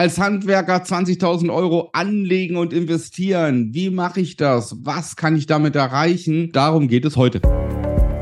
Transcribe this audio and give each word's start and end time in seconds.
als 0.00 0.18
Handwerker 0.18 0.82
20.000 0.82 1.54
Euro 1.54 1.90
anlegen 1.92 2.56
und 2.56 2.72
investieren. 2.72 3.74
Wie 3.74 3.90
mache 3.90 4.20
ich 4.20 4.38
das? 4.38 4.74
Was 4.82 5.14
kann 5.14 5.36
ich 5.36 5.44
damit 5.44 5.76
erreichen? 5.76 6.52
Darum 6.52 6.88
geht 6.88 7.04
es 7.04 7.18
heute. 7.18 7.42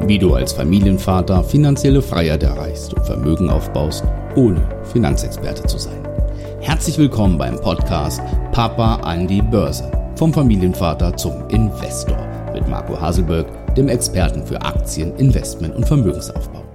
Wie 0.05 0.19
du 0.19 0.35
als 0.35 0.53
Familienvater 0.53 1.45
finanzielle 1.45 2.03
Freiheit 2.03 2.43
erreichst 2.43 2.95
und 2.95 3.07
Vermögen 3.07 3.49
aufbaust, 3.49 4.03
ohne 4.35 4.61
Finanzexperte 4.93 5.69
zu 5.69 5.79
sein. 5.79 6.03
Herzlich 6.61 6.99
willkommen 6.99 7.39
beim 7.39 7.55
Podcast 7.61 8.23
Papa 8.51 8.97
an 8.97 9.29
die 9.29 9.41
Börse. 9.41 9.89
Vom 10.17 10.35
Familienvater 10.35 11.17
zum 11.17 11.49
Investor 11.51 12.19
mit 12.55 12.67
Marco 12.67 13.01
Haselberg, 13.01 13.47
dem 13.77 13.87
Experten 13.87 14.45
für 14.45 14.61
Aktien, 14.63 15.15
Investment 15.15 15.77
und 15.77 15.87
Vermögensaufbau. 15.87 16.68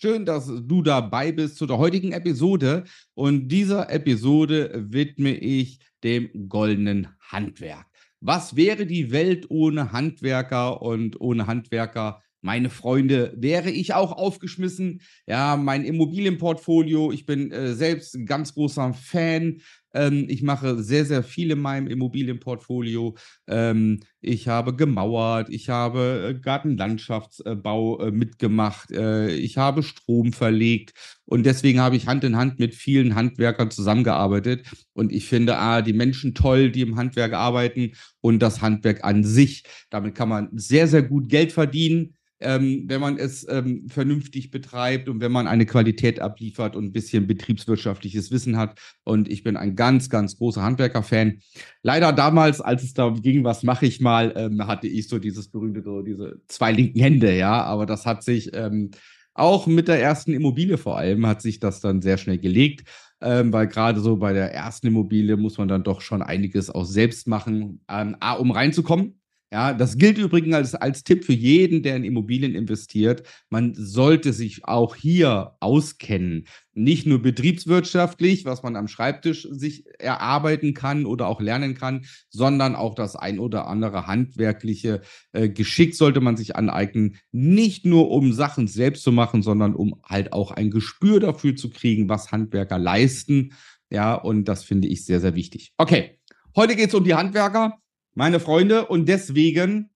Schön, 0.00 0.24
dass 0.24 0.46
du 0.46 0.82
dabei 0.82 1.32
bist 1.32 1.56
zu 1.56 1.66
der 1.66 1.78
heutigen 1.78 2.12
Episode. 2.12 2.84
Und 3.14 3.48
dieser 3.48 3.90
Episode 3.90 4.70
widme 4.92 5.36
ich 5.36 5.80
dem 6.04 6.48
goldenen 6.48 7.08
Handwerk. 7.20 7.84
Was 8.20 8.54
wäre 8.54 8.86
die 8.86 9.10
Welt 9.10 9.46
ohne 9.48 9.90
Handwerker 9.90 10.82
und 10.82 11.20
ohne 11.20 11.48
Handwerker? 11.48 12.22
Meine 12.42 12.70
Freunde, 12.70 13.34
wäre 13.36 13.72
ich 13.72 13.94
auch 13.94 14.12
aufgeschmissen. 14.12 15.00
Ja, 15.26 15.56
mein 15.56 15.84
Immobilienportfolio, 15.84 17.10
ich 17.10 17.26
bin 17.26 17.50
äh, 17.50 17.74
selbst 17.74 18.14
ein 18.14 18.26
ganz 18.26 18.54
großer 18.54 18.94
Fan 18.94 19.62
ähm, 19.94 20.26
ich 20.28 20.42
mache 20.42 20.82
sehr, 20.82 21.04
sehr 21.04 21.22
viel 21.22 21.50
in 21.50 21.60
meinem 21.60 21.86
Immobilienportfolio. 21.86 23.16
Ähm, 23.46 24.00
ich 24.20 24.48
habe 24.48 24.74
gemauert, 24.74 25.48
ich 25.50 25.68
habe 25.68 26.34
äh, 26.36 26.40
Gartenlandschaftsbau 26.40 28.00
äh, 28.00 28.10
mitgemacht, 28.10 28.90
äh, 28.90 29.30
ich 29.30 29.58
habe 29.58 29.82
Strom 29.82 30.32
verlegt 30.32 30.92
und 31.24 31.46
deswegen 31.46 31.80
habe 31.80 31.96
ich 31.96 32.06
Hand 32.06 32.24
in 32.24 32.36
Hand 32.36 32.58
mit 32.58 32.74
vielen 32.74 33.14
Handwerkern 33.14 33.70
zusammengearbeitet. 33.70 34.66
Und 34.92 35.12
ich 35.12 35.26
finde 35.26 35.58
ah, 35.58 35.82
die 35.82 35.92
Menschen 35.92 36.34
toll, 36.34 36.70
die 36.70 36.80
im 36.82 36.96
Handwerk 36.96 37.32
arbeiten 37.32 37.92
und 38.20 38.40
das 38.40 38.60
Handwerk 38.62 39.04
an 39.04 39.24
sich. 39.24 39.64
Damit 39.90 40.14
kann 40.14 40.28
man 40.28 40.48
sehr, 40.52 40.88
sehr 40.88 41.02
gut 41.02 41.28
Geld 41.28 41.52
verdienen 41.52 42.14
ähm, 42.40 42.84
wenn 42.86 43.00
man 43.00 43.18
es 43.18 43.46
ähm, 43.48 43.86
vernünftig 43.88 44.50
betreibt 44.50 45.08
und 45.08 45.20
wenn 45.20 45.32
man 45.32 45.46
eine 45.46 45.66
Qualität 45.66 46.20
abliefert 46.20 46.76
und 46.76 46.86
ein 46.86 46.92
bisschen 46.92 47.26
betriebswirtschaftliches 47.26 48.30
Wissen 48.30 48.56
hat. 48.56 48.78
Und 49.04 49.28
ich 49.28 49.42
bin 49.42 49.56
ein 49.56 49.76
ganz, 49.76 50.08
ganz 50.08 50.36
großer 50.36 50.62
Handwerker-Fan. 50.62 51.40
Leider 51.82 52.12
damals, 52.12 52.60
als 52.60 52.82
es 52.82 52.94
darum 52.94 53.22
ging, 53.22 53.44
was 53.44 53.62
mache 53.62 53.86
ich 53.86 54.00
mal, 54.00 54.32
ähm, 54.36 54.66
hatte 54.66 54.86
ich 54.86 55.08
so 55.08 55.18
dieses 55.18 55.48
berühmte, 55.48 55.82
so 55.82 56.02
diese 56.02 56.40
zwei 56.48 56.72
linken 56.72 57.00
Hände, 57.00 57.36
ja. 57.36 57.62
Aber 57.62 57.86
das 57.86 58.06
hat 58.06 58.22
sich 58.22 58.50
ähm, 58.54 58.90
auch 59.34 59.66
mit 59.66 59.88
der 59.88 60.00
ersten 60.00 60.32
Immobilie 60.32 60.78
vor 60.78 60.98
allem, 60.98 61.26
hat 61.26 61.42
sich 61.42 61.60
das 61.60 61.80
dann 61.80 62.02
sehr 62.02 62.18
schnell 62.18 62.38
gelegt. 62.38 62.88
Ähm, 63.20 63.52
weil 63.52 63.66
gerade 63.66 64.00
so 64.00 64.16
bei 64.16 64.32
der 64.32 64.54
ersten 64.54 64.86
Immobilie 64.86 65.36
muss 65.36 65.58
man 65.58 65.66
dann 65.66 65.82
doch 65.82 66.00
schon 66.02 66.22
einiges 66.22 66.70
auch 66.70 66.84
selbst 66.84 67.26
machen, 67.26 67.80
A, 67.88 68.34
um 68.34 68.52
reinzukommen, 68.52 69.17
ja, 69.50 69.72
das 69.72 69.96
gilt 69.96 70.18
übrigens 70.18 70.54
als, 70.54 70.74
als 70.74 71.04
Tipp 71.04 71.24
für 71.24 71.32
jeden, 71.32 71.82
der 71.82 71.96
in 71.96 72.04
Immobilien 72.04 72.54
investiert. 72.54 73.22
Man 73.48 73.72
sollte 73.74 74.34
sich 74.34 74.66
auch 74.66 74.94
hier 74.94 75.56
auskennen. 75.60 76.46
Nicht 76.74 77.06
nur 77.06 77.22
betriebswirtschaftlich, 77.22 78.44
was 78.44 78.62
man 78.62 78.76
am 78.76 78.88
Schreibtisch 78.88 79.48
sich 79.50 79.86
erarbeiten 79.98 80.74
kann 80.74 81.06
oder 81.06 81.28
auch 81.28 81.40
lernen 81.40 81.74
kann, 81.74 82.04
sondern 82.28 82.76
auch 82.76 82.94
das 82.94 83.16
ein 83.16 83.38
oder 83.38 83.68
andere 83.68 84.06
handwerkliche 84.06 85.00
äh, 85.32 85.48
Geschick 85.48 85.94
sollte 85.94 86.20
man 86.20 86.36
sich 86.36 86.54
aneignen. 86.54 87.16
Nicht 87.32 87.86
nur 87.86 88.10
um 88.10 88.34
Sachen 88.34 88.68
selbst 88.68 89.02
zu 89.02 89.12
machen, 89.12 89.42
sondern 89.42 89.74
um 89.74 89.98
halt 90.04 90.34
auch 90.34 90.50
ein 90.50 90.70
Gespür 90.70 91.20
dafür 91.20 91.56
zu 91.56 91.70
kriegen, 91.70 92.10
was 92.10 92.32
Handwerker 92.32 92.78
leisten. 92.78 93.54
Ja, 93.90 94.14
und 94.14 94.44
das 94.44 94.62
finde 94.62 94.88
ich 94.88 95.06
sehr, 95.06 95.20
sehr 95.20 95.34
wichtig. 95.34 95.72
Okay, 95.78 96.18
heute 96.54 96.76
geht 96.76 96.88
es 96.88 96.94
um 96.94 97.04
die 97.04 97.14
Handwerker 97.14 97.78
meine 98.18 98.40
Freunde. 98.40 98.86
Und 98.86 99.08
deswegen 99.08 99.90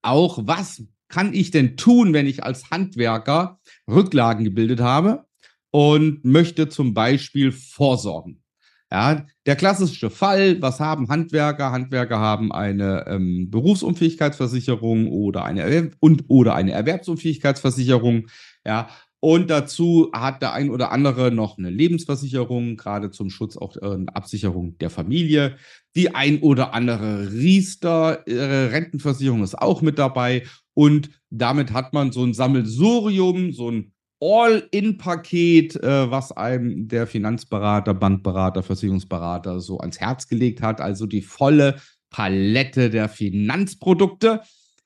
auch, 0.00 0.40
was 0.46 0.82
kann 1.08 1.34
ich 1.34 1.50
denn 1.50 1.76
tun, 1.76 2.14
wenn 2.14 2.26
ich 2.26 2.42
als 2.42 2.70
Handwerker 2.70 3.60
Rücklagen 3.88 4.44
gebildet 4.44 4.80
habe 4.80 5.26
und 5.70 6.24
möchte 6.24 6.68
zum 6.68 6.94
Beispiel 6.94 7.52
vorsorgen? 7.52 8.42
Ja, 8.90 9.24
der 9.46 9.56
klassische 9.56 10.10
Fall, 10.10 10.60
was 10.60 10.80
haben 10.80 11.08
Handwerker? 11.08 11.72
Handwerker 11.72 12.18
haben 12.18 12.52
eine 12.52 13.06
ähm, 13.06 13.48
Berufsunfähigkeitsversicherung 13.50 15.10
oder 15.10 15.44
eine 15.44 15.90
und 16.00 16.24
oder 16.28 16.54
eine 16.54 16.72
Erwerbsunfähigkeitsversicherung. 16.72 18.28
Ja, 18.66 18.88
und 19.24 19.50
dazu 19.50 20.10
hat 20.12 20.42
der 20.42 20.52
ein 20.52 20.68
oder 20.68 20.90
andere 20.90 21.30
noch 21.30 21.56
eine 21.56 21.70
Lebensversicherung, 21.70 22.76
gerade 22.76 23.12
zum 23.12 23.30
Schutz 23.30 23.56
auch 23.56 23.76
äh, 23.76 24.04
Absicherung 24.12 24.76
der 24.78 24.90
Familie. 24.90 25.54
Die 25.94 26.12
ein 26.12 26.40
oder 26.40 26.74
andere 26.74 27.30
Riester 27.30 28.26
äh, 28.26 29.42
ist 29.44 29.58
auch 29.58 29.80
mit 29.80 30.00
dabei. 30.00 30.42
Und 30.74 31.10
damit 31.30 31.72
hat 31.72 31.92
man 31.92 32.10
so 32.10 32.24
ein 32.24 32.34
Sammelsurium, 32.34 33.52
so 33.52 33.70
ein 33.70 33.92
All-in-Paket, 34.20 35.76
äh, 35.76 36.10
was 36.10 36.32
einem 36.32 36.88
der 36.88 37.06
Finanzberater, 37.06 37.94
Bankberater, 37.94 38.64
Versicherungsberater 38.64 39.60
so 39.60 39.78
ans 39.78 40.00
Herz 40.00 40.26
gelegt 40.26 40.62
hat. 40.62 40.80
Also 40.80 41.06
die 41.06 41.22
volle 41.22 41.76
Palette 42.10 42.90
der 42.90 43.08
Finanzprodukte. 43.08 44.40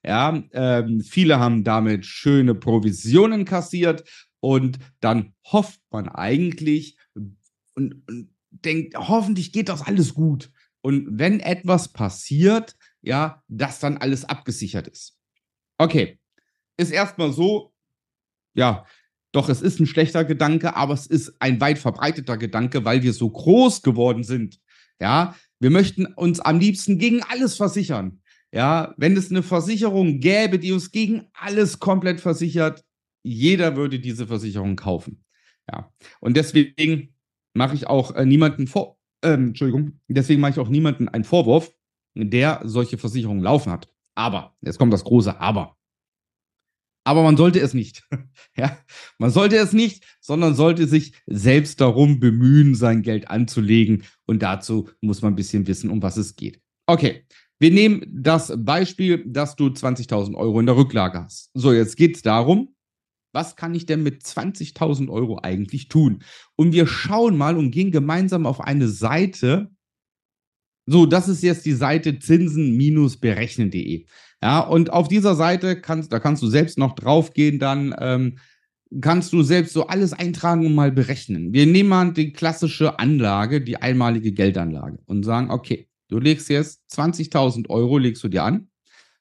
Ja, 0.06 0.40
ähm, 0.52 1.00
viele 1.00 1.40
haben 1.40 1.64
damit 1.64 2.06
schöne 2.06 2.54
Provisionen 2.54 3.44
kassiert 3.44 4.08
und 4.38 4.78
dann 5.00 5.34
hofft 5.44 5.80
man 5.90 6.08
eigentlich 6.08 6.96
und, 7.14 7.36
und 7.74 8.28
denkt, 8.50 8.96
hoffentlich 8.96 9.50
geht 9.50 9.68
das 9.68 9.82
alles 9.82 10.14
gut. 10.14 10.52
Und 10.80 11.18
wenn 11.18 11.40
etwas 11.40 11.88
passiert, 11.92 12.76
ja, 13.02 13.42
dass 13.48 13.80
dann 13.80 13.96
alles 13.96 14.24
abgesichert 14.24 14.86
ist. 14.86 15.18
Okay, 15.76 16.20
ist 16.76 16.92
erstmal 16.92 17.32
so, 17.32 17.74
ja, 18.54 18.86
doch 19.32 19.48
es 19.48 19.60
ist 19.60 19.80
ein 19.80 19.86
schlechter 19.86 20.24
Gedanke, 20.24 20.76
aber 20.76 20.94
es 20.94 21.08
ist 21.08 21.34
ein 21.40 21.60
weit 21.60 21.78
verbreiteter 21.78 22.36
Gedanke, 22.36 22.84
weil 22.84 23.02
wir 23.02 23.12
so 23.12 23.28
groß 23.28 23.82
geworden 23.82 24.22
sind. 24.22 24.60
Ja, 25.00 25.34
wir 25.58 25.70
möchten 25.70 26.06
uns 26.06 26.38
am 26.38 26.60
liebsten 26.60 26.98
gegen 26.98 27.24
alles 27.24 27.56
versichern. 27.56 28.22
Ja, 28.52 28.94
wenn 28.96 29.16
es 29.16 29.30
eine 29.30 29.42
Versicherung 29.42 30.20
gäbe, 30.20 30.58
die 30.58 30.72
uns 30.72 30.90
gegen 30.90 31.26
alles 31.32 31.78
komplett 31.78 32.20
versichert, 32.20 32.84
jeder 33.22 33.76
würde 33.76 33.98
diese 33.98 34.26
Versicherung 34.26 34.76
kaufen. 34.76 35.24
Ja, 35.70 35.92
und 36.20 36.36
deswegen 36.36 37.14
mache 37.54 37.74
ich 37.74 37.86
auch 37.86 38.14
äh, 38.14 38.24
niemanden 38.24 38.66
vor, 38.66 38.98
äh, 39.22 39.32
Entschuldigung, 39.32 40.00
deswegen 40.08 40.40
mache 40.40 40.52
ich 40.52 40.58
auch 40.58 40.68
niemanden 40.68 41.08
einen 41.08 41.24
Vorwurf, 41.24 41.72
der 42.14 42.60
solche 42.64 42.98
Versicherungen 42.98 43.42
laufen 43.42 43.72
hat. 43.72 43.88
Aber, 44.14 44.56
jetzt 44.62 44.78
kommt 44.78 44.92
das 44.92 45.04
große 45.04 45.38
Aber. 45.40 45.76
Aber 47.04 47.22
man 47.22 47.36
sollte 47.36 47.60
es 47.60 47.72
nicht. 47.72 48.02
ja, 48.56 48.76
man 49.18 49.30
sollte 49.30 49.56
es 49.56 49.72
nicht, 49.72 50.04
sondern 50.20 50.54
sollte 50.54 50.88
sich 50.88 51.12
selbst 51.26 51.80
darum 51.80 52.18
bemühen, 52.18 52.74
sein 52.74 53.02
Geld 53.02 53.30
anzulegen. 53.30 54.02
Und 54.24 54.42
dazu 54.42 54.88
muss 55.00 55.22
man 55.22 55.32
ein 55.32 55.36
bisschen 55.36 55.68
wissen, 55.68 55.90
um 55.90 56.02
was 56.02 56.16
es 56.16 56.34
geht. 56.34 56.60
Okay, 56.86 57.24
wir 57.58 57.70
nehmen 57.70 58.02
das 58.08 58.52
Beispiel, 58.56 59.24
dass 59.26 59.56
du 59.56 59.66
20.000 59.66 60.34
Euro 60.34 60.60
in 60.60 60.66
der 60.66 60.76
Rücklage 60.76 61.22
hast. 61.22 61.50
So, 61.54 61.72
jetzt 61.72 61.96
geht 61.96 62.16
es 62.16 62.22
darum, 62.22 62.74
was 63.32 63.56
kann 63.56 63.74
ich 63.74 63.86
denn 63.86 64.02
mit 64.02 64.22
20.000 64.22 65.10
Euro 65.10 65.38
eigentlich 65.42 65.88
tun? 65.88 66.22
Und 66.56 66.72
wir 66.72 66.86
schauen 66.86 67.36
mal 67.36 67.56
und 67.56 67.70
gehen 67.70 67.90
gemeinsam 67.90 68.46
auf 68.46 68.60
eine 68.60 68.88
Seite. 68.88 69.70
So, 70.86 71.06
das 71.06 71.28
ist 71.28 71.42
jetzt 71.42 71.66
die 71.66 71.72
Seite 71.74 72.18
zinsen-berechnen.de. 72.18 74.06
Ja, 74.42 74.60
und 74.60 74.92
auf 74.92 75.08
dieser 75.08 75.34
Seite 75.34 75.80
kannst, 75.80 76.12
da 76.12 76.20
kannst 76.20 76.42
du 76.42 76.46
selbst 76.46 76.78
noch 76.78 76.94
draufgehen, 76.94 77.58
dann 77.58 77.94
ähm, 77.98 78.38
kannst 79.00 79.32
du 79.32 79.42
selbst 79.42 79.72
so 79.72 79.86
alles 79.86 80.12
eintragen 80.12 80.64
und 80.64 80.74
mal 80.74 80.92
berechnen. 80.92 81.52
Wir 81.52 81.66
nehmen 81.66 81.88
mal 81.88 82.12
die 82.12 82.32
klassische 82.32 82.98
Anlage, 82.98 83.60
die 83.60 83.76
einmalige 83.76 84.32
Geldanlage 84.32 84.98
und 85.06 85.24
sagen, 85.24 85.50
okay, 85.50 85.85
Du 86.08 86.18
legst 86.18 86.48
jetzt 86.48 86.82
20.000 86.92 87.68
Euro, 87.68 87.98
legst 87.98 88.22
du 88.22 88.28
dir 88.28 88.44
an, 88.44 88.68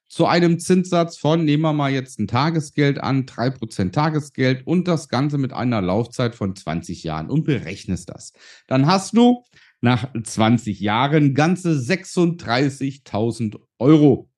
zu 0.07 0.27
einem 0.27 0.59
Zinssatz 0.59 1.17
von, 1.17 1.43
nehmen 1.43 1.63
wir 1.63 1.73
mal 1.73 1.91
jetzt 1.91 2.19
ein 2.19 2.27
Tagesgeld 2.27 2.99
an, 2.99 3.25
3% 3.25 3.91
Tagesgeld 3.91 4.65
und 4.67 4.87
das 4.87 5.09
Ganze 5.09 5.37
mit 5.37 5.51
einer 5.51 5.81
Laufzeit 5.81 6.35
von 6.35 6.55
20 6.55 7.03
Jahren 7.03 7.29
und 7.29 7.43
berechnest 7.43 8.09
das. 8.09 8.33
Dann 8.67 8.85
hast 8.85 9.17
du 9.17 9.43
nach 9.81 10.07
20 10.13 10.79
Jahren 10.79 11.33
ganze 11.33 11.71
36.000 11.71 13.59
Euro. 13.79 14.29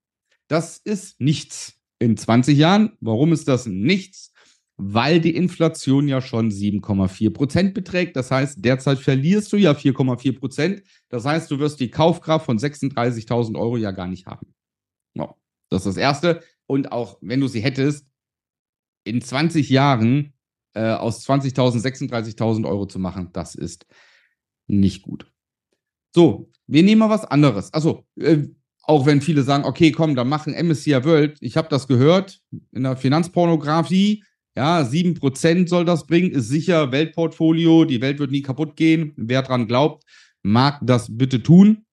Das 0.48 0.78
ist 0.78 1.20
nichts 1.20 1.74
in 2.00 2.16
20 2.16 2.58
Jahren. 2.58 2.94
Warum 3.02 3.34
ist 3.34 3.48
das 3.48 3.66
nichts? 3.66 4.32
Weil 4.78 5.20
die 5.20 5.36
Inflation 5.36 6.08
ja 6.08 6.22
schon 6.22 6.52
7,4 6.52 7.32
Prozent 7.32 7.74
beträgt. 7.74 8.16
Das 8.16 8.30
heißt, 8.30 8.64
derzeit 8.64 9.00
verlierst 9.00 9.52
du 9.52 9.58
ja 9.58 9.72
4,4 9.72 10.38
Prozent. 10.38 10.84
Das 11.10 11.26
heißt, 11.26 11.50
du 11.50 11.58
wirst 11.60 11.80
die 11.80 11.90
Kaufkraft 11.90 12.46
von 12.46 12.60
36.000 12.60 13.58
Euro 13.58 13.78
ja 13.78 13.92
gar 13.92 14.08
nicht 14.08 14.28
haben. 14.28 14.54
Ja, 15.16 15.34
das 15.70 15.82
ist 15.82 15.88
das 15.88 15.98
Erste. 15.98 16.44
Und 16.68 16.92
auch 16.92 17.18
wenn 17.22 17.40
du 17.40 17.48
sie 17.48 17.62
hättest, 17.62 18.06
in 19.04 19.22
20 19.22 19.70
Jahren 19.70 20.34
äh, 20.74 20.92
aus 20.92 21.28
20.000 21.28 21.82
36.000 21.82 22.68
Euro 22.68 22.86
zu 22.86 23.00
machen, 23.00 23.30
das 23.34 23.56
ist 23.56 23.88
nicht 24.68 25.02
gut. 25.02 25.32
So, 26.14 26.52
wir 26.68 26.84
nehmen 26.84 27.00
mal 27.00 27.10
was 27.10 27.26
anderes. 27.26 27.74
Also, 27.74 28.06
äh, 28.16 28.44
auch 28.84 29.06
wenn 29.06 29.22
viele 29.22 29.44
sagen, 29.44 29.66
okay, 29.66 29.92
komm, 29.92 30.16
dann 30.16 30.30
machen 30.30 30.54
MSCI 30.54 31.04
World. 31.04 31.38
Ich 31.42 31.58
habe 31.58 31.68
das 31.68 31.88
gehört 31.88 32.42
in 32.72 32.84
der 32.84 32.96
Finanzpornografie. 32.96 34.24
Ja, 34.58 34.82
7% 34.82 35.70
soll 35.70 35.86
das 35.86 36.08
bringen, 36.08 36.32
ist 36.32 36.50
sicher, 36.50 36.92
Weltportfolio, 36.92 37.86
die 37.86 38.02
Welt 38.02 38.18
wird 38.18 38.32
nie 38.32 38.42
kaputt 38.42 38.76
gehen. 38.76 39.14
Wer 39.16 39.44
dran 39.44 39.68
glaubt, 39.68 40.04
mag 40.42 40.80
das 40.82 41.16
bitte 41.16 41.44
tun. 41.44 41.86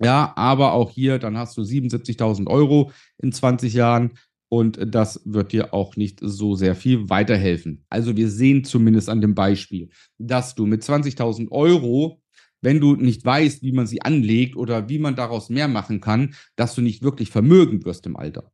Ja, 0.00 0.32
aber 0.34 0.72
auch 0.72 0.90
hier, 0.90 1.18
dann 1.18 1.36
hast 1.36 1.58
du 1.58 1.60
77.000 1.60 2.46
Euro 2.46 2.90
in 3.18 3.32
20 3.32 3.74
Jahren 3.74 4.12
und 4.48 4.78
das 4.94 5.20
wird 5.26 5.52
dir 5.52 5.74
auch 5.74 5.96
nicht 5.96 6.20
so 6.22 6.54
sehr 6.54 6.74
viel 6.74 7.10
weiterhelfen. 7.10 7.84
Also 7.90 8.16
wir 8.16 8.30
sehen 8.30 8.64
zumindest 8.64 9.10
an 9.10 9.20
dem 9.20 9.34
Beispiel, 9.34 9.90
dass 10.16 10.54
du 10.54 10.64
mit 10.64 10.82
20.000 10.82 11.50
Euro, 11.50 12.22
wenn 12.62 12.80
du 12.80 12.96
nicht 12.96 13.26
weißt, 13.26 13.62
wie 13.62 13.72
man 13.72 13.86
sie 13.86 14.00
anlegt 14.00 14.56
oder 14.56 14.88
wie 14.88 14.98
man 14.98 15.16
daraus 15.16 15.50
mehr 15.50 15.68
machen 15.68 16.00
kann, 16.00 16.34
dass 16.56 16.74
du 16.74 16.80
nicht 16.80 17.02
wirklich 17.02 17.28
vermögend 17.28 17.84
wirst 17.84 18.06
im 18.06 18.16
Alter. 18.16 18.53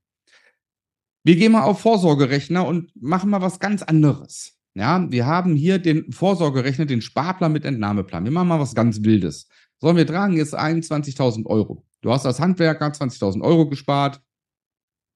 Wir 1.23 1.37
gehen 1.37 1.53
mal 1.53 1.65
auf 1.65 1.81
Vorsorgerechner 1.81 2.67
und 2.67 2.91
machen 3.01 3.31
mal 3.31 3.43
was 3.43 3.59
ganz 3.59 3.83
anderes. 3.83 4.59
Ja, 4.75 5.11
wir 5.11 5.27
haben 5.27 5.55
hier 5.55 5.79
den 5.79 6.13
Vorsorgerechner, 6.13 6.87
den 6.87 7.03
Sparplan 7.03 7.53
mit 7.53 7.65
Entnahmeplan. 7.65 8.25
Wir 8.25 8.31
machen 8.31 8.49
mal 8.49 8.61
was 8.61 8.75
ganz 8.75 9.03
Wildes. 9.03 9.49
Sollen 9.79 9.97
wir 9.97 10.07
tragen 10.07 10.37
jetzt 10.37 10.57
21.000 10.57 11.47
Euro. 11.47 11.85
Du 12.01 12.11
hast 12.11 12.25
als 12.25 12.41
Handwerker 12.41 12.87
20.000 12.87 13.43
Euro 13.43 13.69
gespart, 13.69 14.23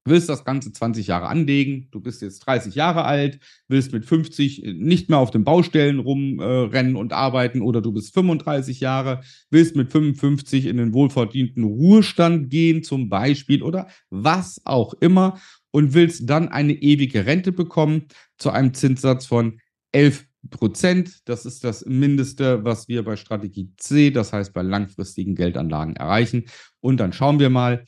willst 0.03 0.29
das 0.29 0.45
Ganze 0.45 0.71
20 0.71 1.07
Jahre 1.07 1.27
anlegen, 1.27 1.87
du 1.91 1.99
bist 1.99 2.21
jetzt 2.21 2.39
30 2.39 2.75
Jahre 2.75 3.05
alt, 3.05 3.39
willst 3.67 3.91
mit 3.91 4.05
50 4.05 4.63
nicht 4.75 5.09
mehr 5.09 5.17
auf 5.17 5.31
den 5.31 5.43
Baustellen 5.43 5.99
rumrennen 5.99 6.95
äh, 6.95 6.99
und 6.99 7.11
arbeiten 7.11 7.61
oder 7.61 7.81
du 7.81 7.91
bist 7.91 8.13
35 8.13 8.79
Jahre, 8.79 9.21
willst 9.49 9.75
mit 9.75 9.91
55 9.91 10.67
in 10.67 10.77
den 10.77 10.93
wohlverdienten 10.93 11.63
Ruhestand 11.63 12.51
gehen 12.51 12.83
zum 12.83 13.09
Beispiel 13.09 13.63
oder 13.63 13.87
was 14.11 14.61
auch 14.63 14.93
immer 14.93 15.39
und 15.75 15.93
willst 15.93 16.29
dann 16.29 16.47
eine 16.47 16.71
ewige 16.71 17.25
Rente 17.25 17.51
bekommen 17.51 18.05
zu 18.37 18.49
einem 18.49 18.73
Zinssatz 18.73 19.25
von 19.25 19.59
11 19.91 20.25
Prozent. 20.49 21.19
Das 21.25 21.45
ist 21.45 21.65
das 21.65 21.85
Mindeste, 21.85 22.63
was 22.63 22.87
wir 22.87 23.03
bei 23.03 23.17
Strategie 23.17 23.73
C, 23.75 24.09
das 24.09 24.31
heißt 24.31 24.53
bei 24.53 24.61
langfristigen 24.61 25.35
Geldanlagen 25.35 25.97
erreichen. 25.97 26.45
Und 26.79 27.01
dann 27.01 27.11
schauen 27.11 27.39
wir 27.39 27.49
mal. 27.49 27.83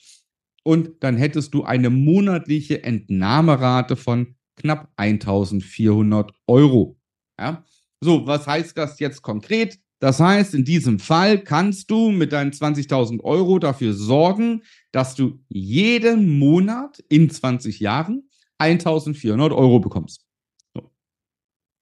Und 0.65 1.01
dann 1.01 1.15
hättest 1.15 1.53
du 1.53 1.63
eine 1.63 1.89
monatliche 1.89 2.83
Entnahmerate 2.83 3.95
von 3.95 4.35
knapp 4.57 4.91
1400 4.97 6.33
Euro. 6.45 6.97
Ja? 7.39 7.63
So, 8.01 8.27
was 8.27 8.47
heißt 8.47 8.77
das 8.77 8.99
jetzt 8.99 9.21
konkret? 9.21 9.79
Das 9.99 10.19
heißt, 10.19 10.53
in 10.53 10.63
diesem 10.63 10.99
Fall 10.99 11.43
kannst 11.43 11.89
du 11.89 12.11
mit 12.11 12.31
deinen 12.31 12.51
20.000 12.51 13.23
Euro 13.23 13.57
dafür 13.57 13.93
sorgen, 13.93 14.61
dass 14.91 15.15
du 15.15 15.39
jeden 15.49 16.37
Monat 16.37 17.03
in 17.09 17.29
20 17.29 17.79
Jahren 17.79 18.29
1.400 18.59 19.55
Euro 19.55 19.79
bekommst. 19.79 20.25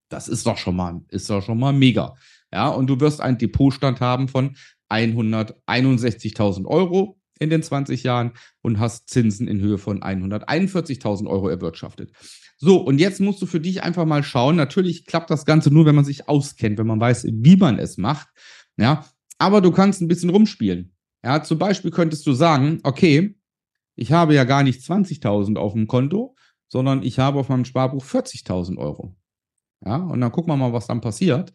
Das 0.09 0.27
ist 0.27 0.45
doch 0.45 0.57
schon 0.57 0.75
mal, 0.75 1.01
ist 1.09 1.29
doch 1.29 1.41
schon 1.41 1.59
mal 1.59 1.73
mega. 1.73 2.15
Ja, 2.53 2.69
und 2.69 2.87
du 2.87 2.99
wirst 2.99 3.19
einen 3.19 3.37
Depotstand 3.37 3.99
haben 3.99 4.27
von 4.27 4.55
161.000 4.89 6.65
Euro 6.65 7.19
in 7.39 7.49
den 7.49 7.63
20 7.63 8.03
Jahren 8.03 8.31
und 8.61 8.79
hast 8.79 9.09
Zinsen 9.09 9.47
in 9.47 9.59
Höhe 9.59 9.77
von 9.77 10.01
141.000 10.01 11.27
Euro 11.27 11.49
erwirtschaftet. 11.49 12.11
So, 12.57 12.77
und 12.77 12.99
jetzt 12.99 13.19
musst 13.19 13.41
du 13.41 13.45
für 13.45 13.59
dich 13.59 13.83
einfach 13.83 14.05
mal 14.05 14.23
schauen. 14.23 14.55
Natürlich 14.55 15.05
klappt 15.05 15.29
das 15.29 15.45
Ganze 15.45 15.71
nur, 15.73 15.85
wenn 15.85 15.95
man 15.95 16.05
sich 16.05 16.29
auskennt, 16.29 16.77
wenn 16.77 16.87
man 16.87 16.99
weiß, 16.99 17.25
wie 17.29 17.57
man 17.57 17.79
es 17.79 17.97
macht. 17.97 18.29
Ja, 18.77 19.05
aber 19.37 19.61
du 19.61 19.71
kannst 19.71 20.01
ein 20.01 20.07
bisschen 20.07 20.29
rumspielen. 20.29 20.95
Ja, 21.23 21.43
zum 21.43 21.57
Beispiel 21.57 21.91
könntest 21.91 22.25
du 22.27 22.33
sagen, 22.33 22.79
okay, 22.83 23.37
ich 23.95 24.11
habe 24.11 24.33
ja 24.35 24.43
gar 24.43 24.63
nicht 24.63 24.81
20.000 24.81 25.57
auf 25.57 25.73
dem 25.73 25.87
Konto, 25.87 26.35
sondern 26.67 27.03
ich 27.03 27.19
habe 27.19 27.39
auf 27.39 27.49
meinem 27.49 27.65
Sparbuch 27.65 28.03
40.000 28.03 28.77
Euro. 28.77 29.15
Ja, 29.85 29.97
und 29.97 30.21
dann 30.21 30.31
gucken 30.31 30.51
wir 30.51 30.57
mal, 30.57 30.73
was 30.73 30.87
dann 30.87 31.01
passiert. 31.01 31.53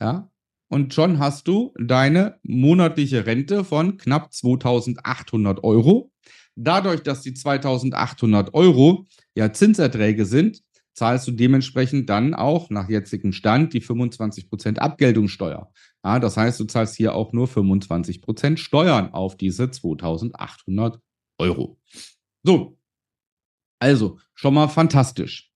Ja, 0.00 0.31
und 0.72 0.94
schon 0.94 1.18
hast 1.18 1.48
du 1.48 1.74
deine 1.78 2.38
monatliche 2.42 3.26
Rente 3.26 3.62
von 3.62 3.98
knapp 3.98 4.32
2800 4.32 5.62
Euro. 5.64 6.10
Dadurch, 6.56 7.02
dass 7.02 7.20
die 7.20 7.34
2800 7.34 8.54
Euro 8.54 9.04
ja 9.34 9.52
Zinserträge 9.52 10.24
sind, 10.24 10.62
zahlst 10.94 11.28
du 11.28 11.32
dementsprechend 11.32 12.08
dann 12.08 12.32
auch 12.32 12.70
nach 12.70 12.88
jetzigem 12.88 13.34
Stand 13.34 13.74
die 13.74 13.82
25% 13.82 14.78
Abgeltungssteuer. 14.78 15.70
Ja, 16.02 16.18
das 16.18 16.38
heißt, 16.38 16.58
du 16.58 16.64
zahlst 16.64 16.96
hier 16.96 17.14
auch 17.14 17.34
nur 17.34 17.48
25% 17.48 18.56
Steuern 18.56 19.12
auf 19.12 19.36
diese 19.36 19.70
2800 19.70 20.98
Euro. 21.38 21.78
So, 22.44 22.78
also 23.78 24.18
schon 24.32 24.54
mal 24.54 24.68
fantastisch. 24.68 25.52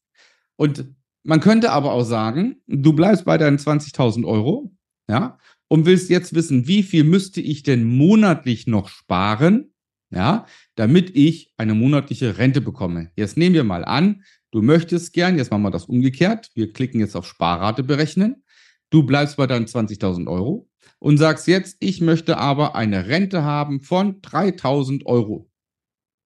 Und 0.56 0.94
man 1.22 1.40
könnte 1.40 1.72
aber 1.72 1.92
auch 1.92 2.04
sagen, 2.04 2.62
du 2.66 2.92
bleibst 2.92 3.24
bei 3.24 3.38
deinen 3.38 3.56
20.000 3.56 4.26
Euro, 4.26 4.75
ja, 5.08 5.38
und 5.68 5.86
willst 5.86 6.10
jetzt 6.10 6.34
wissen, 6.34 6.66
wie 6.66 6.82
viel 6.82 7.04
müsste 7.04 7.40
ich 7.40 7.62
denn 7.62 7.84
monatlich 7.84 8.66
noch 8.66 8.88
sparen, 8.88 9.72
ja, 10.10 10.46
damit 10.76 11.16
ich 11.16 11.52
eine 11.56 11.74
monatliche 11.74 12.38
Rente 12.38 12.60
bekomme. 12.60 13.10
Jetzt 13.16 13.36
nehmen 13.36 13.54
wir 13.54 13.64
mal 13.64 13.84
an, 13.84 14.22
du 14.52 14.62
möchtest 14.62 15.12
gern, 15.12 15.36
jetzt 15.36 15.50
machen 15.50 15.62
wir 15.62 15.70
das 15.70 15.86
umgekehrt, 15.86 16.50
wir 16.54 16.72
klicken 16.72 17.00
jetzt 17.00 17.16
auf 17.16 17.26
Sparrate 17.26 17.82
berechnen, 17.82 18.44
du 18.90 19.02
bleibst 19.02 19.36
bei 19.36 19.46
deinen 19.46 19.66
20.000 19.66 20.28
Euro 20.28 20.68
und 20.98 21.18
sagst 21.18 21.46
jetzt, 21.46 21.76
ich 21.80 22.00
möchte 22.00 22.38
aber 22.38 22.74
eine 22.74 23.08
Rente 23.08 23.42
haben 23.42 23.80
von 23.80 24.20
3.000 24.22 25.04
Euro. 25.06 25.50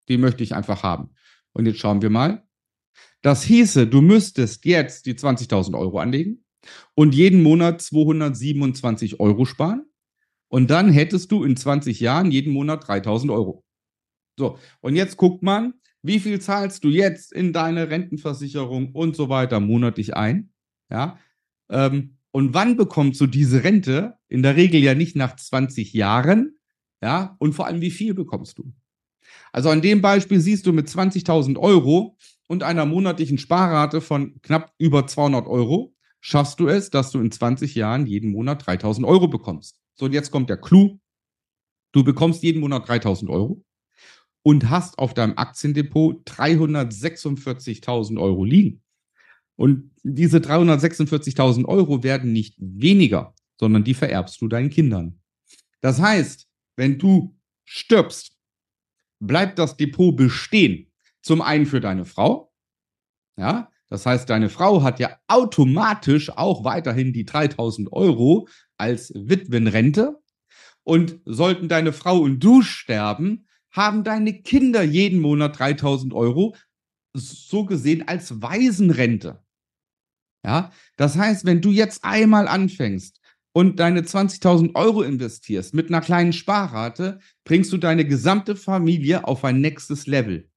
Die 0.09 0.19
möchte 0.19 0.43
ich 0.43 0.55
einfach 0.55 0.83
haben. 0.83 1.11
Und 1.53 1.67
jetzt 1.67 1.79
schauen 1.79 2.03
wir 2.03 2.11
mal. 2.11 2.47
Das 3.23 3.43
hieße, 3.43 3.87
du 3.87 4.01
müsstest 4.01 4.65
jetzt 4.65 5.07
die 5.07 5.15
20.000 5.15 5.79
Euro 5.79 5.99
anlegen, 5.99 6.45
und 6.95 7.15
jeden 7.15 7.43
Monat 7.43 7.81
227 7.81 9.21
Euro 9.21 9.45
sparen. 9.45 9.87
Und 10.49 10.71
dann 10.71 10.91
hättest 10.91 11.31
du 11.31 11.45
in 11.45 11.57
20 11.57 12.01
Jahren 12.01 12.31
jeden 12.31 12.53
Monat 12.53 12.87
3000 12.89 13.31
Euro. 13.31 13.65
So, 14.39 14.59
und 14.81 14.97
jetzt 14.97 15.17
guckt 15.17 15.43
man, 15.43 15.75
wie 16.03 16.19
viel 16.19 16.41
zahlst 16.41 16.83
du 16.83 16.89
jetzt 16.89 17.33
in 17.33 17.53
deine 17.53 17.91
Rentenversicherung 17.91 18.93
und 18.93 19.15
so 19.15 19.29
weiter 19.29 19.61
monatlich 19.61 20.17
ein? 20.17 20.53
Ja. 20.91 21.19
Ähm, 21.69 22.17
und 22.33 22.55
wann 22.55 22.77
bekommst 22.77 23.21
du 23.21 23.27
diese 23.27 23.65
Rente? 23.65 24.15
In 24.29 24.43
der 24.43 24.57
Regel 24.57 24.81
ja 24.81 24.95
nicht 24.95 25.15
nach 25.15 25.37
20 25.37 25.93
Jahren. 25.93 26.59
Ja. 27.03 27.37
Und 27.39 27.53
vor 27.53 27.67
allem, 27.67 27.81
wie 27.81 27.91
viel 27.91 28.15
bekommst 28.15 28.59
du? 28.59 28.73
Also 29.53 29.69
an 29.69 29.83
dem 29.83 30.01
Beispiel 30.01 30.41
siehst 30.41 30.67
du 30.67 30.73
mit 30.73 30.89
20.000 30.89 31.59
Euro 31.59 32.17
und 32.49 32.63
einer 32.63 32.87
monatlichen 32.87 33.39
Sparrate 33.39 34.01
von 34.01 34.41
knapp 34.43 34.73
über 34.79 35.07
200 35.07 35.47
Euro 35.47 35.95
schaffst 36.21 36.61
du 36.61 36.69
es, 36.69 36.91
dass 36.91 37.11
du 37.11 37.21
in 37.21 37.31
20 37.31 37.75
Jahren 37.75 38.07
jeden 38.07 38.31
Monat 38.31 38.67
3000 38.67 39.07
Euro 39.07 39.29
bekommst. 39.29 39.81
So, 39.95 40.07
und 40.07 40.13
jetzt 40.13 40.31
kommt 40.31 40.51
der 40.51 40.59
Clou. 40.59 41.01
Du 41.93 42.05
bekommst 42.05 42.43
jeden 42.43 42.61
Monat 42.61 42.89
3000 42.89 43.31
Euro 43.31 43.65
und 44.43 44.71
hast 44.71 44.99
auf 44.99 45.15
deinem 45.15 45.37
Aktiendepot 45.37 46.29
346.000 46.29 48.21
Euro 48.21 48.45
liegen. 48.45 48.83
Und 49.57 49.91
diese 50.03 50.39
346.000 50.39 51.67
Euro 51.67 52.03
werden 52.03 52.33
nicht 52.33 52.55
weniger, 52.59 53.35
sondern 53.59 53.85
die 53.85 53.95
vererbst 53.95 54.41
du 54.41 54.49
deinen 54.49 54.71
Kindern. 54.71 55.21
Das 55.81 56.01
heißt, 56.01 56.49
wenn 56.77 56.99
du 56.99 57.37
stirbst, 57.65 58.37
bleibt 59.19 59.59
das 59.59 59.77
Depot 59.77 60.17
bestehen. 60.17 60.91
Zum 61.23 61.43
einen 61.43 61.67
für 61.67 61.81
deine 61.81 62.07
Frau, 62.07 62.51
ja, 63.37 63.71
das 63.91 64.07
heißt, 64.07 64.31
deine 64.31 64.49
Frau 64.49 64.83
hat 64.83 65.01
ja 65.01 65.19
automatisch 65.27 66.31
auch 66.31 66.65
weiterhin 66.65 67.13
die 67.13 67.25
3000 67.25 67.93
Euro 67.93 68.49
als 68.79 69.13
Witwenrente. 69.15 70.17
Und 70.83 71.21
sollten 71.27 71.69
deine 71.69 71.93
Frau 71.93 72.19
und 72.19 72.41
du 72.41 72.63
sterben, 72.63 73.47
haben 73.71 74.03
deine 74.03 74.41
Kinder 74.43 74.83
jeden 74.83 75.21
Monat 75.21 75.59
3000 75.59 76.15
Euro, 76.15 76.57
so 77.13 77.65
gesehen 77.65 78.09
als 78.09 78.41
Waisenrente. 78.41 79.45
Ja, 80.45 80.73
das 80.97 81.17
heißt, 81.17 81.45
wenn 81.45 81.61
du 81.61 81.71
jetzt 81.71 82.03
einmal 82.03 82.49
anfängst 82.49 83.21
und 83.53 83.79
deine 83.79 84.03
20.000 84.03 84.75
Euro 84.75 85.03
investierst 85.03 85.75
mit 85.75 85.89
einer 85.89 86.01
kleinen 86.01 86.33
Sparrate, 86.33 87.21
bringst 87.45 87.73
du 87.73 87.77
deine 87.77 88.07
gesamte 88.07 88.57
Familie 88.57 89.27
auf 89.27 89.45
ein 89.45 89.61
nächstes 89.61 90.07
Level. 90.07 90.51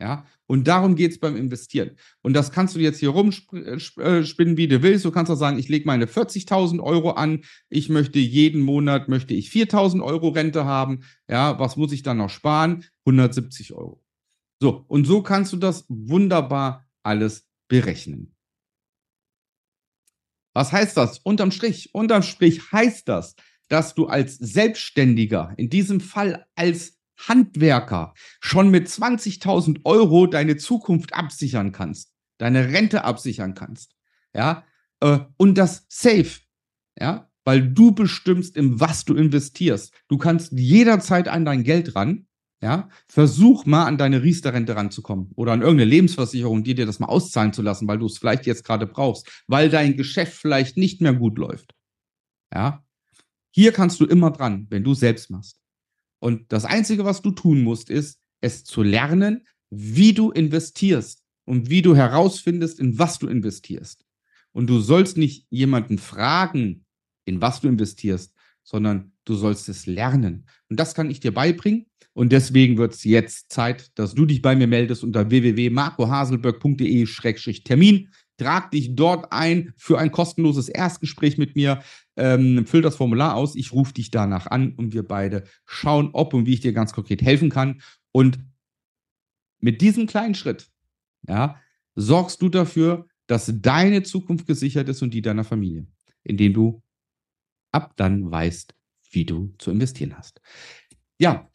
Ja, 0.00 0.24
und 0.52 0.68
darum 0.68 0.96
geht 0.96 1.12
es 1.12 1.18
beim 1.18 1.34
Investieren. 1.34 1.96
Und 2.20 2.34
das 2.34 2.52
kannst 2.52 2.76
du 2.76 2.78
jetzt 2.78 2.98
hier 2.98 3.08
rumspinnen, 3.08 3.64
äh, 3.64 4.18
äh, 4.18 4.56
wie 4.58 4.68
du 4.68 4.82
willst. 4.82 5.02
Du 5.02 5.10
kannst 5.10 5.32
auch 5.32 5.36
sagen, 5.36 5.58
ich 5.58 5.70
lege 5.70 5.86
meine 5.86 6.04
40.000 6.04 6.78
Euro 6.82 7.12
an. 7.12 7.44
Ich 7.70 7.88
möchte 7.88 8.18
jeden 8.18 8.60
Monat, 8.60 9.08
möchte 9.08 9.32
ich 9.32 9.48
4.000 9.48 10.04
Euro 10.04 10.28
Rente 10.28 10.66
haben. 10.66 11.04
Ja, 11.26 11.58
was 11.58 11.78
muss 11.78 11.90
ich 11.90 12.02
dann 12.02 12.18
noch 12.18 12.28
sparen? 12.28 12.84
170 13.06 13.72
Euro. 13.72 14.04
So, 14.60 14.84
und 14.88 15.06
so 15.06 15.22
kannst 15.22 15.54
du 15.54 15.56
das 15.56 15.86
wunderbar 15.88 16.84
alles 17.02 17.48
berechnen. 17.66 18.36
Was 20.52 20.70
heißt 20.70 20.98
das? 20.98 21.18
Unterm 21.20 21.50
Strich. 21.50 21.94
Unterm 21.94 22.22
Strich 22.22 22.72
heißt 22.72 23.08
das, 23.08 23.36
dass 23.68 23.94
du 23.94 24.04
als 24.04 24.36
Selbstständiger, 24.36 25.54
in 25.56 25.70
diesem 25.70 26.02
Fall 26.02 26.44
als 26.56 26.98
Handwerker, 27.28 28.14
schon 28.40 28.70
mit 28.70 28.88
20.000 28.88 29.80
Euro 29.84 30.26
deine 30.26 30.56
Zukunft 30.56 31.14
absichern 31.14 31.72
kannst, 31.72 32.12
deine 32.38 32.68
Rente 32.68 33.04
absichern 33.04 33.54
kannst. 33.54 33.94
Ja, 34.34 34.64
äh, 35.00 35.20
und 35.36 35.56
das 35.56 35.86
safe. 35.88 36.40
Ja, 36.98 37.30
weil 37.44 37.68
du 37.68 37.92
bestimmst, 37.92 38.56
in 38.56 38.80
was 38.80 39.04
du 39.04 39.14
investierst. 39.14 39.92
Du 40.08 40.18
kannst 40.18 40.52
jederzeit 40.52 41.28
an 41.28 41.44
dein 41.44 41.64
Geld 41.64 41.96
ran. 41.96 42.26
Ja, 42.60 42.88
versuch 43.08 43.66
mal 43.66 43.86
an 43.86 43.98
deine 43.98 44.22
Riester-Rente 44.22 44.76
ranzukommen 44.76 45.32
oder 45.34 45.50
an 45.50 45.62
irgendeine 45.62 45.90
Lebensversicherung, 45.90 46.62
die 46.62 46.76
dir 46.76 46.86
das 46.86 47.00
mal 47.00 47.08
auszahlen 47.08 47.52
zu 47.52 47.60
lassen, 47.60 47.88
weil 47.88 47.98
du 47.98 48.06
es 48.06 48.18
vielleicht 48.18 48.46
jetzt 48.46 48.64
gerade 48.64 48.86
brauchst, 48.86 49.42
weil 49.48 49.68
dein 49.68 49.96
Geschäft 49.96 50.34
vielleicht 50.34 50.76
nicht 50.76 51.00
mehr 51.00 51.12
gut 51.12 51.38
läuft. 51.38 51.74
Ja, 52.54 52.84
hier 53.50 53.72
kannst 53.72 54.00
du 54.00 54.06
immer 54.06 54.30
dran, 54.30 54.68
wenn 54.70 54.84
du 54.84 54.94
selbst 54.94 55.28
machst. 55.28 55.61
Und 56.22 56.52
das 56.52 56.64
Einzige, 56.64 57.04
was 57.04 57.20
du 57.20 57.32
tun 57.32 57.62
musst, 57.62 57.90
ist, 57.90 58.20
es 58.40 58.62
zu 58.62 58.84
lernen, 58.84 59.44
wie 59.70 60.14
du 60.14 60.30
investierst 60.30 61.24
und 61.44 61.68
wie 61.68 61.82
du 61.82 61.96
herausfindest, 61.96 62.78
in 62.78 62.96
was 62.96 63.18
du 63.18 63.26
investierst. 63.26 64.04
Und 64.52 64.68
du 64.68 64.78
sollst 64.78 65.16
nicht 65.16 65.48
jemanden 65.50 65.98
fragen, 65.98 66.84
in 67.24 67.40
was 67.40 67.60
du 67.60 67.66
investierst, 67.66 68.32
sondern 68.62 69.10
du 69.24 69.34
sollst 69.34 69.68
es 69.68 69.86
lernen. 69.86 70.46
Und 70.68 70.78
das 70.78 70.94
kann 70.94 71.10
ich 71.10 71.18
dir 71.18 71.34
beibringen. 71.34 71.86
Und 72.12 72.30
deswegen 72.30 72.78
wird 72.78 72.94
es 72.94 73.02
jetzt 73.02 73.50
Zeit, 73.50 73.90
dass 73.98 74.14
du 74.14 74.24
dich 74.24 74.42
bei 74.42 74.54
mir 74.54 74.68
meldest 74.68 75.02
unter 75.02 75.28
www.marcohaselberg.de-termin. 75.28 78.10
Trag 78.42 78.70
dich 78.70 78.94
dort 78.94 79.32
ein 79.32 79.72
für 79.76 79.98
ein 79.98 80.10
kostenloses 80.10 80.68
Erstgespräch 80.68 81.38
mit 81.38 81.56
mir. 81.56 81.82
Ähm, 82.16 82.66
füll 82.66 82.82
das 82.82 82.96
Formular 82.96 83.34
aus. 83.34 83.54
Ich 83.54 83.72
rufe 83.72 83.94
dich 83.94 84.10
danach 84.10 84.46
an 84.46 84.74
und 84.74 84.92
wir 84.92 85.06
beide 85.06 85.44
schauen, 85.64 86.10
ob 86.12 86.34
und 86.34 86.46
wie 86.46 86.54
ich 86.54 86.60
dir 86.60 86.72
ganz 86.72 86.92
konkret 86.92 87.22
helfen 87.22 87.50
kann. 87.50 87.80
Und 88.10 88.38
mit 89.60 89.80
diesem 89.80 90.06
kleinen 90.06 90.34
Schritt, 90.34 90.68
ja, 91.28 91.60
sorgst 91.94 92.42
du 92.42 92.48
dafür, 92.48 93.06
dass 93.26 93.52
deine 93.60 94.02
Zukunft 94.02 94.46
gesichert 94.46 94.88
ist 94.88 95.02
und 95.02 95.14
die 95.14 95.22
deiner 95.22 95.44
Familie, 95.44 95.86
indem 96.24 96.52
du 96.52 96.82
ab 97.70 97.94
dann 97.96 98.30
weißt, 98.30 98.74
wie 99.10 99.24
du 99.24 99.54
zu 99.58 99.70
investieren 99.70 100.16
hast. 100.16 100.40
Ja, 101.18 101.50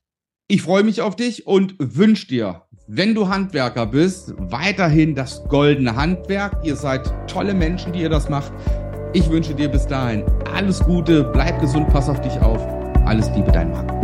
ich 0.47 0.61
freue 0.61 0.83
mich 0.83 1.01
auf 1.01 1.15
dich 1.15 1.45
und 1.45 1.75
wünsche 1.77 2.27
dir, 2.27 2.66
wenn 2.87 3.13
du 3.13 3.27
Handwerker 3.27 3.85
bist, 3.85 4.33
weiterhin 4.37 5.13
das 5.13 5.43
goldene 5.49 5.95
Handwerk. 5.95 6.53
Ihr 6.63 6.77
seid 6.77 7.01
tolle 7.27 7.53
Menschen, 7.53 7.91
die 7.91 8.01
ihr 8.01 8.09
das 8.09 8.29
macht. 8.29 8.51
Ich 9.13 9.29
wünsche 9.29 9.53
dir 9.53 9.67
bis 9.69 9.85
dahin 9.87 10.23
alles 10.55 10.79
Gute, 10.79 11.25
bleib 11.25 11.59
gesund, 11.59 11.89
pass 11.89 12.09
auf 12.09 12.21
dich 12.21 12.39
auf. 12.39 12.65
Alles 13.05 13.29
Liebe, 13.35 13.51
dein 13.51 13.71
Marc. 13.71 13.96